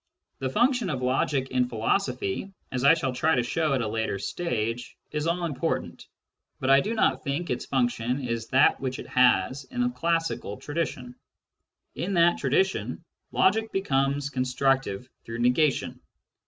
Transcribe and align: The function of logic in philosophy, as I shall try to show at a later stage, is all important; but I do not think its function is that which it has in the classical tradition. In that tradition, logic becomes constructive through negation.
The 0.39 0.49
function 0.49 0.89
of 0.89 1.03
logic 1.03 1.51
in 1.51 1.67
philosophy, 1.67 2.51
as 2.71 2.83
I 2.83 2.95
shall 2.95 3.13
try 3.13 3.35
to 3.35 3.43
show 3.43 3.73
at 3.75 3.83
a 3.83 3.87
later 3.87 4.17
stage, 4.17 4.97
is 5.11 5.27
all 5.27 5.45
important; 5.45 6.07
but 6.59 6.71
I 6.71 6.79
do 6.79 6.95
not 6.95 7.23
think 7.23 7.51
its 7.51 7.67
function 7.67 8.27
is 8.27 8.47
that 8.47 8.79
which 8.79 8.97
it 8.97 9.05
has 9.05 9.65
in 9.65 9.81
the 9.81 9.89
classical 9.89 10.57
tradition. 10.57 11.13
In 11.93 12.15
that 12.15 12.39
tradition, 12.39 13.03
logic 13.31 13.71
becomes 13.71 14.31
constructive 14.31 15.07
through 15.23 15.37
negation. 15.37 15.99